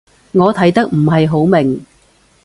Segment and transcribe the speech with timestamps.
[0.31, 1.85] 我睇得唔係好明